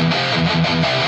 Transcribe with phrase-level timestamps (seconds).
[0.00, 0.99] Música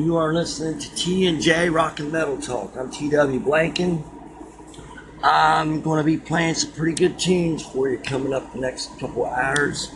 [0.00, 2.74] You are listening to T and J Rock and Metal Talk.
[2.74, 4.02] I'm TW Blanken.
[5.22, 8.98] I'm going to be playing some pretty good tunes for you coming up the next
[8.98, 9.92] couple hours.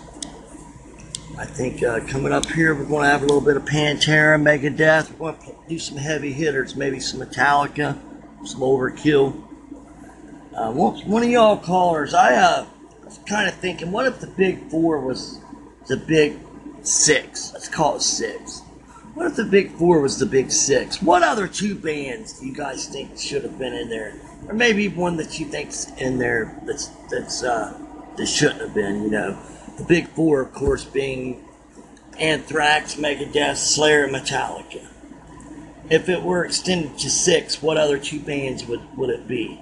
[1.38, 4.38] I think uh, coming up here, we're going to have a little bit of Pantera,
[4.38, 5.16] Megadeth.
[5.16, 7.98] We're going to do some heavy hitters, maybe some Metallica,
[8.46, 9.42] some Overkill.
[10.54, 12.66] Uh, one, one of y'all callers, I uh,
[13.02, 15.40] was kind of thinking, what if the Big Four was
[15.86, 16.38] the Big
[16.82, 17.54] Six?
[17.54, 18.63] Let's call it six.
[19.14, 21.00] What if the Big Four was the Big Six?
[21.00, 24.14] What other two bands do you guys think should have been in there,
[24.48, 27.78] or maybe one that you think's in there that's that's uh,
[28.16, 29.04] that shouldn't have been?
[29.04, 29.38] You know,
[29.78, 31.44] the Big Four, of course, being
[32.18, 34.88] Anthrax, Megadeth, Slayer, and Metallica.
[35.90, 39.60] If it were extended to six, what other two bands would, would it be?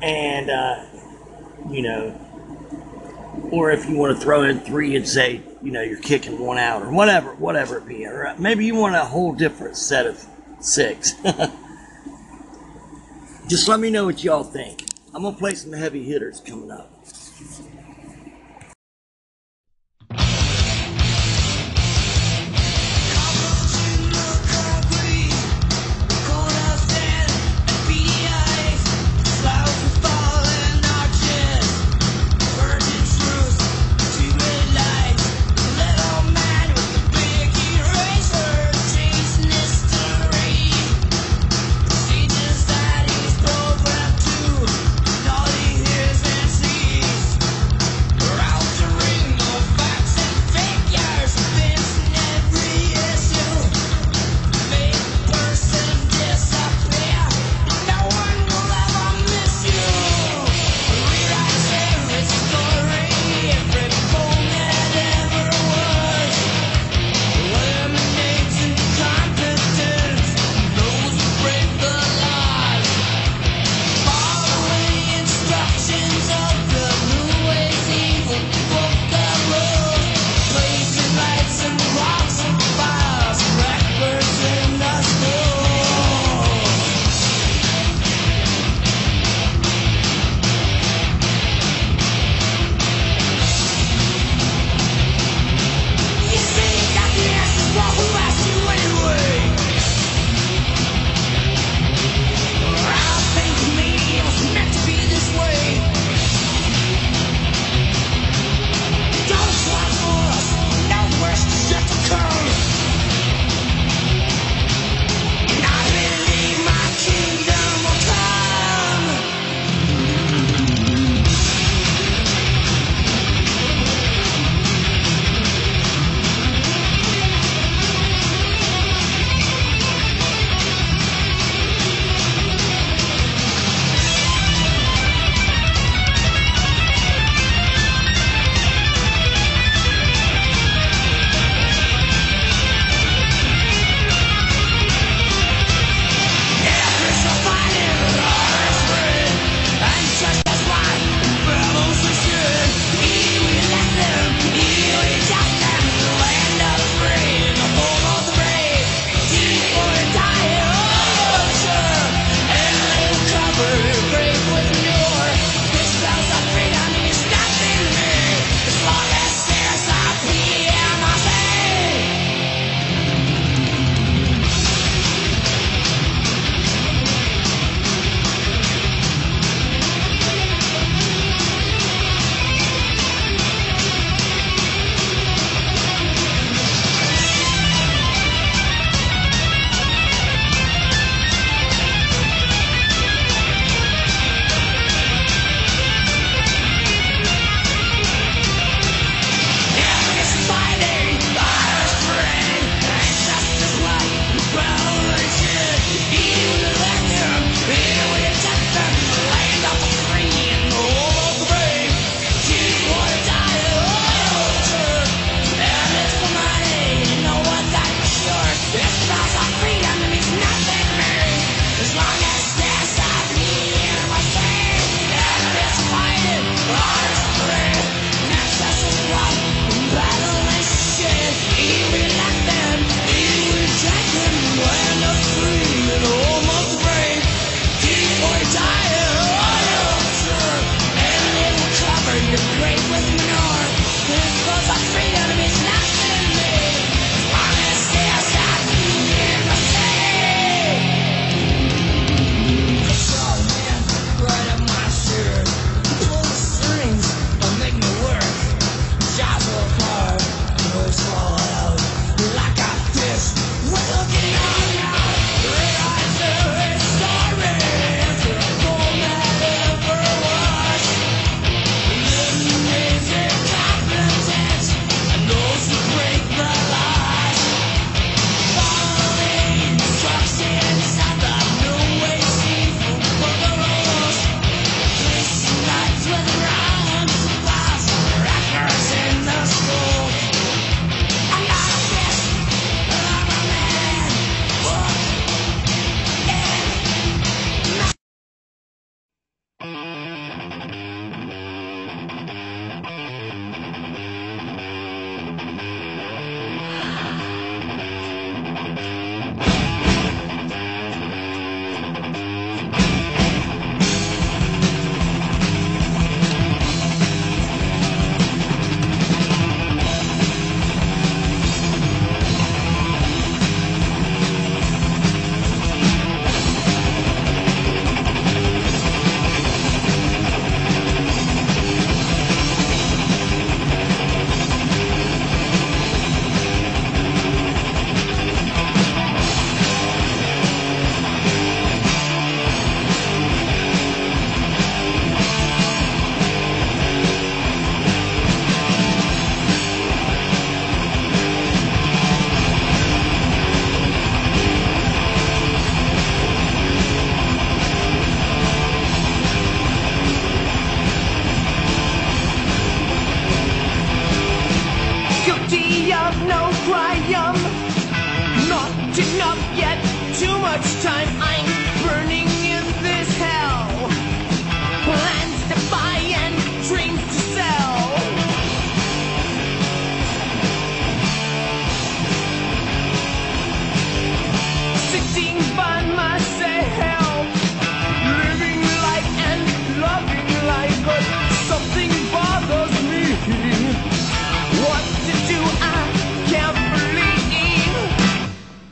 [0.00, 0.84] And, uh,
[1.68, 2.10] you know,
[3.50, 6.58] or if you want to throw in three and say, you know, you're kicking one
[6.58, 8.06] out or whatever, whatever it be.
[8.06, 10.24] Or maybe you want a whole different set of
[10.60, 11.14] six.
[13.48, 14.84] Just let me know what y'all think.
[15.14, 16.92] I'm to play some heavy hitters coming up.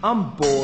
[0.06, 0.55] I'm bored.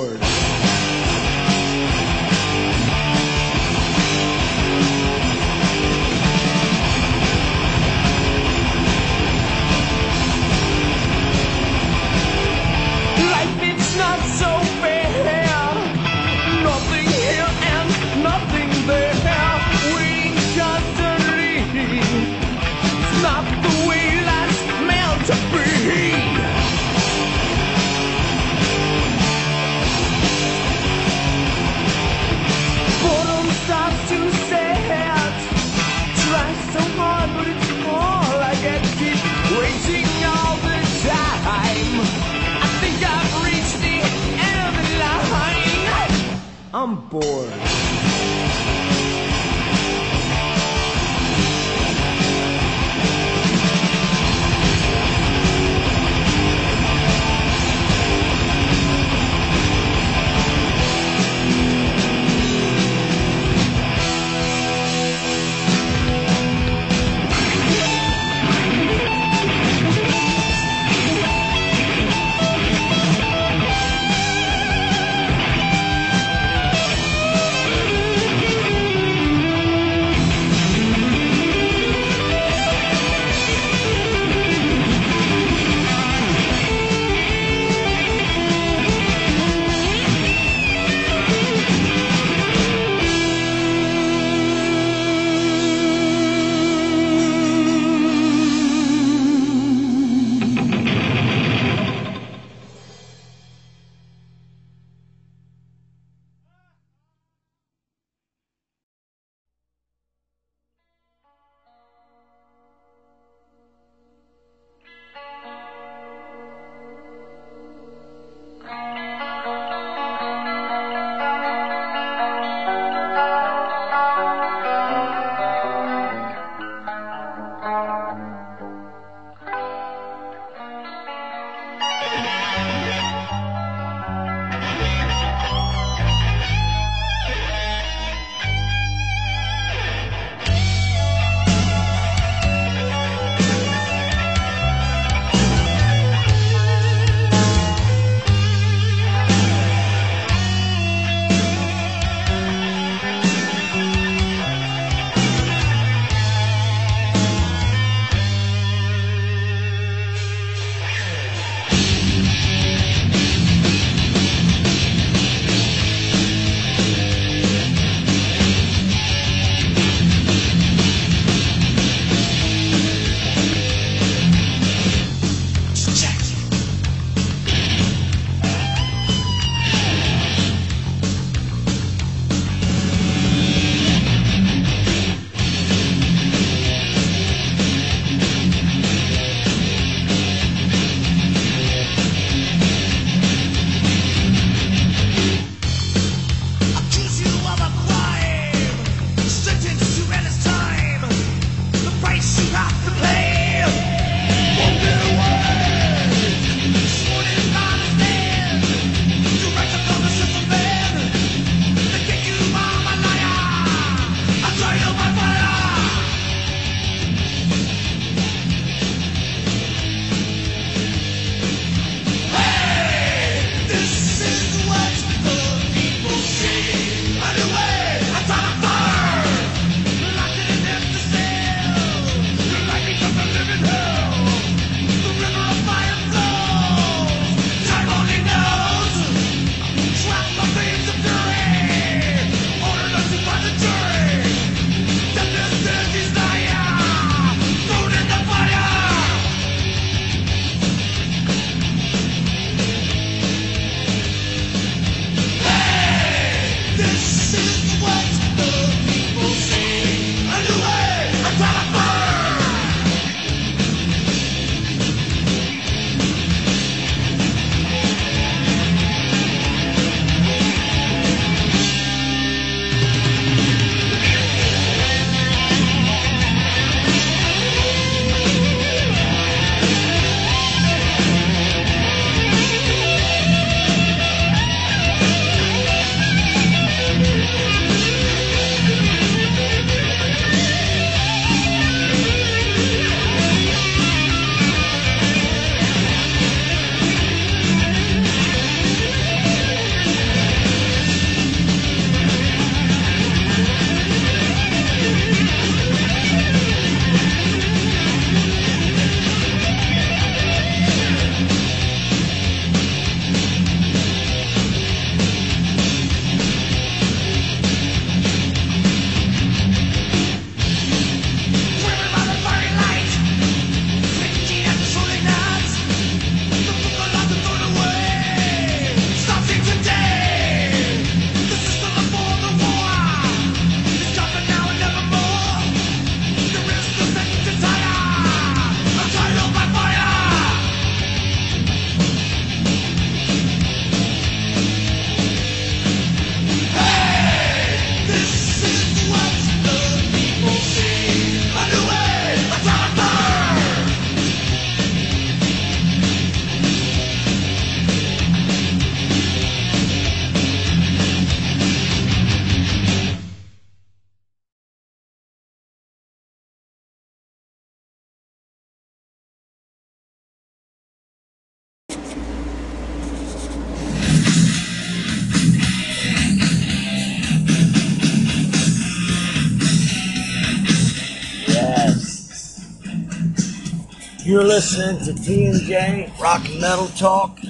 [384.05, 387.21] You're listening to T&J Rock and Metal Talk.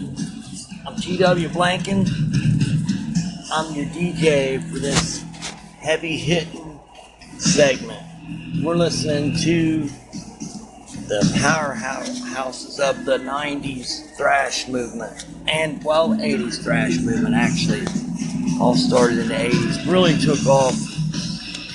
[0.86, 2.08] I'm TW Blanken.
[3.52, 5.20] I'm your DJ for this
[5.80, 6.80] heavy hitting
[7.36, 8.02] segment.
[8.62, 9.84] We're listening to
[11.08, 17.86] the powerhouses of the 90s thrash movement and, well, 80s thrash movement actually.
[18.58, 20.72] All started in the 80s, really took off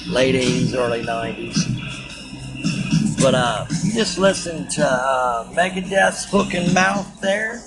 [0.08, 1.77] late 80s, early 90s.
[3.22, 7.62] But uh, you just listen to uh, Megadeth's Hook in Mouth there,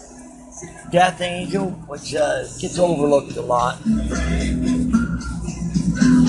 [0.91, 3.79] Death Angel, which uh, gets overlooked a lot.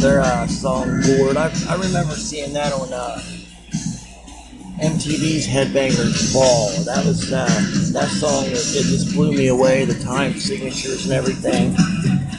[0.02, 3.22] Their uh, song Lord, I, I remember seeing that on uh,
[4.82, 6.70] MTV's Headbangers Ball.
[6.86, 7.46] That was uh,
[7.94, 8.46] that song.
[8.46, 9.86] It, it just blew me away.
[9.86, 11.76] The time signatures and everything.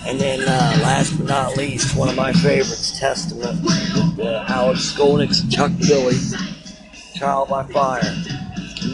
[0.05, 4.93] And then, uh, last but not least, one of my favorites, Testament, with uh, Alex
[4.93, 6.17] Skolnick Chuck Billy,
[7.23, 8.03] Trial by Fire.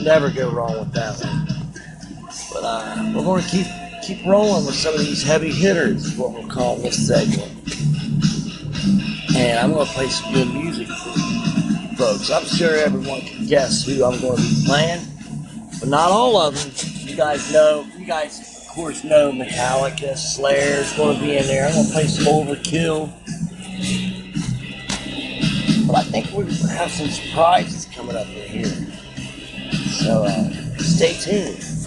[0.02, 1.46] Never go wrong with that one.
[2.52, 3.66] But uh, we're going to keep
[4.02, 7.50] keep rolling with some of these heavy hitters, is what we'll call this segment.
[9.34, 12.30] And I'm going to play some good music for you folks.
[12.30, 15.00] I'm sure everyone can guess who I'm going to be playing,
[15.80, 16.70] but not all of them.
[17.08, 21.66] You guys know, you guys of course know Metallica, Slayer's going to be in there.
[21.66, 23.10] I'm going to play some Overkill.
[25.88, 28.66] But I think to have some surprises coming up in here.
[30.02, 31.77] So uh, stay tuned.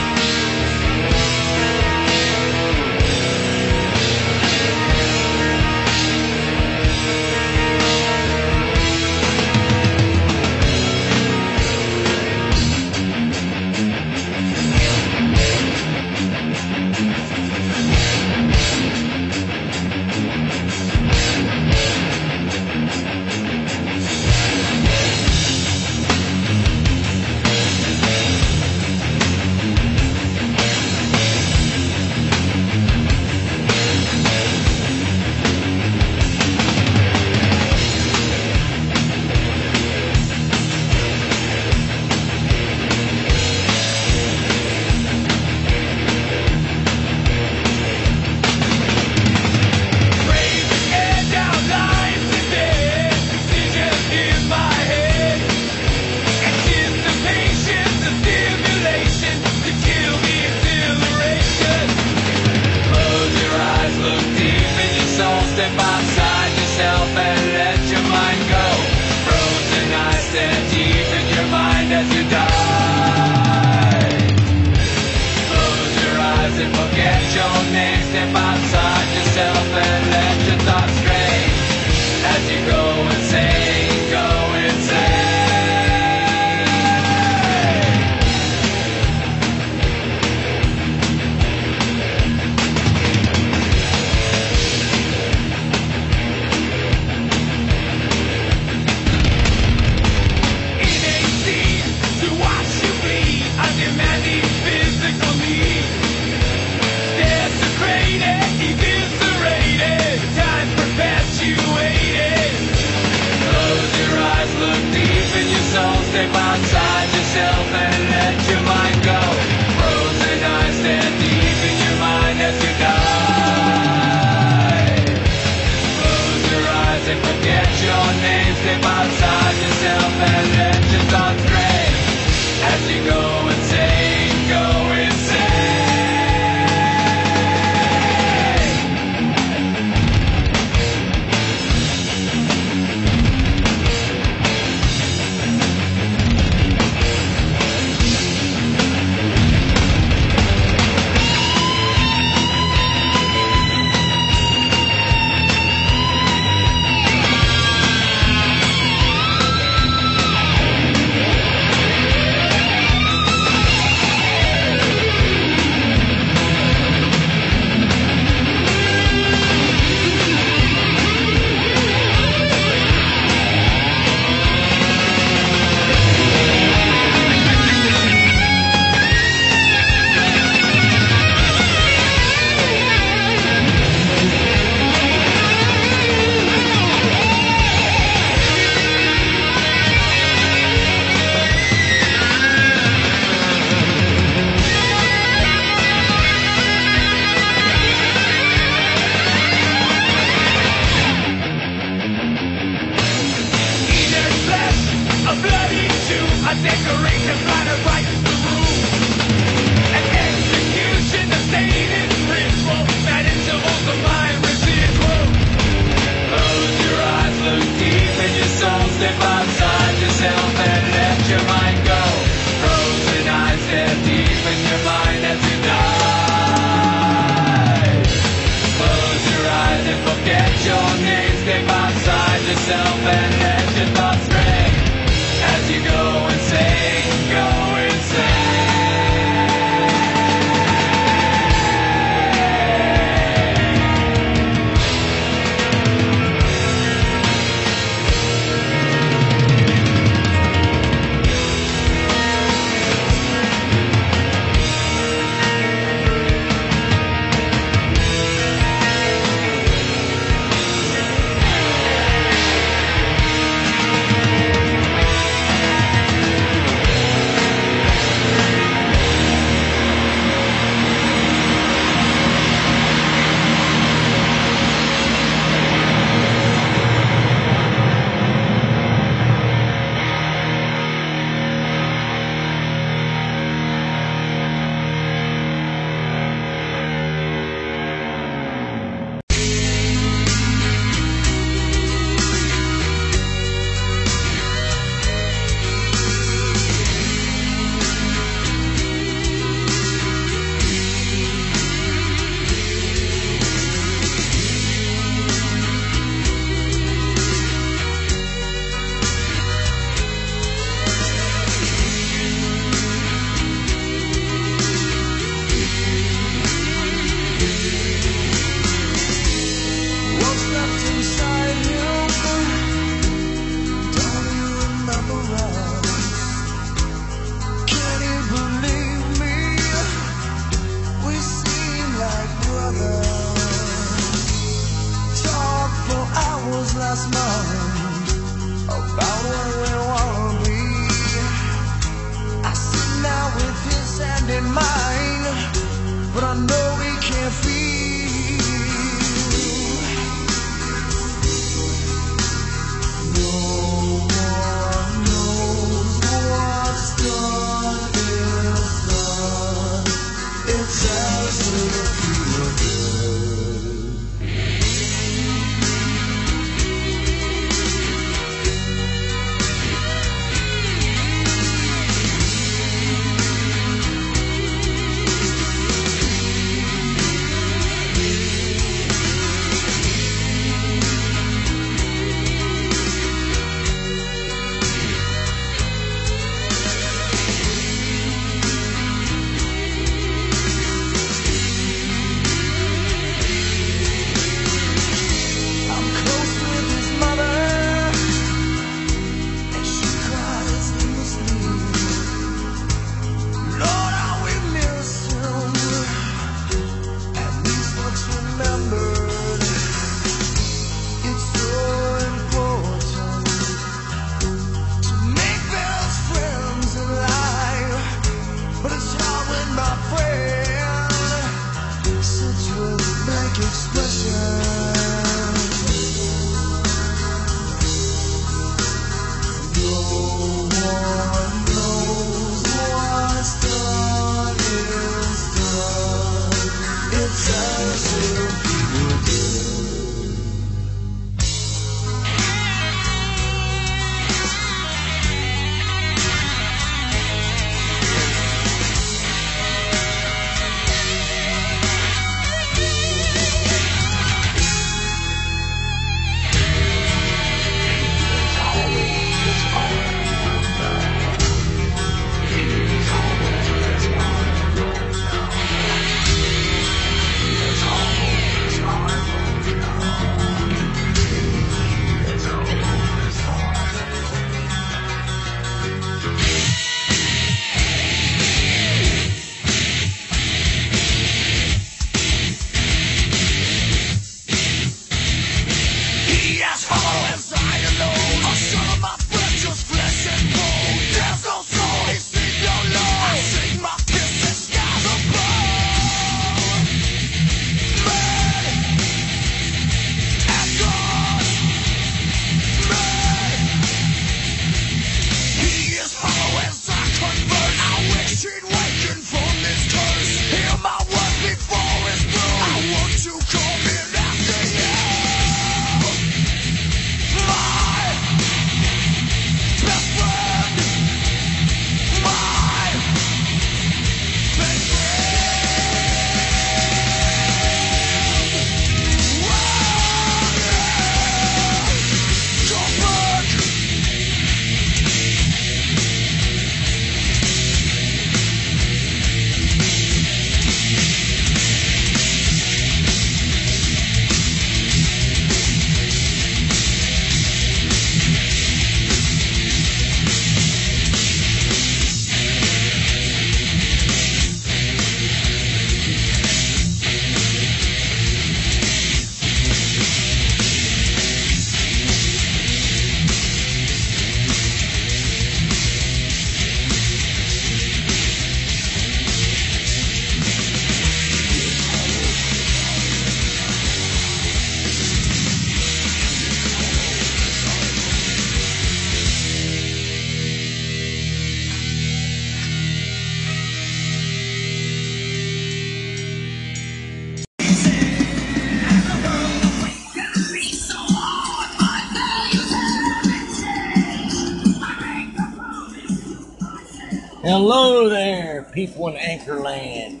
[597.22, 600.00] Hello there, people in Anchorland.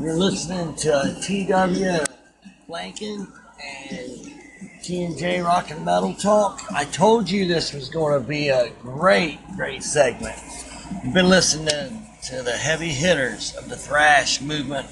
[0.00, 2.06] You're listening to TW
[2.68, 3.26] Blanken
[3.60, 6.62] and T&J Rock and Metal Talk.
[6.72, 10.38] I told you this was going to be a great, great segment.
[11.02, 14.86] You've been listening to the heavy hitters of the thrash movement.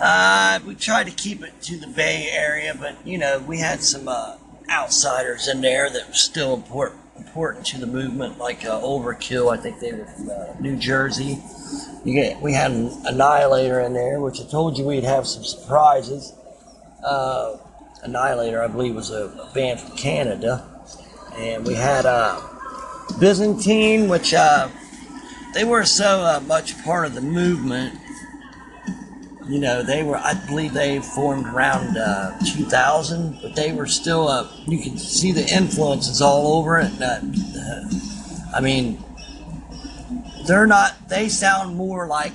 [0.00, 3.82] Uh, we tried to keep it to the Bay Area, but you know we had
[3.82, 4.36] some uh,
[4.70, 9.52] outsiders in there that were still important important to the movement, like uh, Overkill.
[9.52, 11.38] I think they were from uh, New Jersey.
[12.04, 16.32] Get, we had an Annihilator in there, which I told you we'd have some surprises.
[17.04, 17.58] Uh,
[18.02, 20.66] Annihilator, I believe, was a, a, band from Canada,
[21.36, 22.40] and we had uh,
[23.18, 24.68] Byzantine, which uh,
[25.52, 27.98] they were so uh, much part of the movement
[29.50, 34.48] you know, they were, I believe they formed around uh, 2000, but they were still,
[34.66, 36.92] you can see the influences all over it.
[37.02, 37.20] Uh,
[38.54, 39.02] I mean,
[40.46, 42.32] they're not, they sound more like,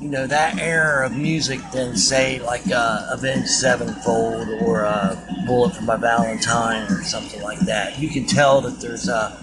[0.00, 5.74] you know, that era of music than, say, like uh, Avenged Sevenfold or uh, Bullet
[5.74, 7.98] for My Valentine or something like that.
[7.98, 9.34] You can tell that there's a,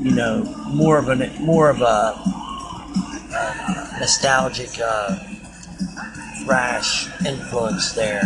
[0.00, 2.47] you know, more of a, more of a,
[3.98, 5.16] nostalgic uh,
[6.44, 8.22] thrash influence there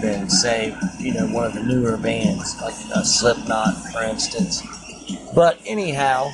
[0.00, 4.62] than say you know one of the newer bands like uh, Slipknot, for instance.
[5.34, 6.30] But anyhow,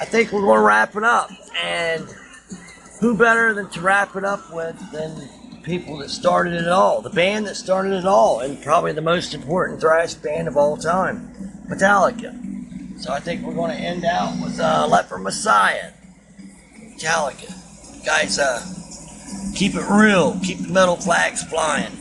[0.00, 1.30] I think we're going to wrap it up,
[1.62, 2.06] and
[3.00, 5.28] who better than to wrap it up with than
[5.62, 9.34] people that started it all, the band that started it all, and probably the most
[9.34, 11.28] important thrash band of all time,
[11.68, 13.00] Metallica.
[13.00, 15.92] So I think we're going to end out with uh, Leper Messiah.
[16.96, 17.52] Metallica.
[18.04, 18.64] Guys, uh,
[19.54, 20.38] keep it real.
[20.42, 21.92] Keep the metal flags flying.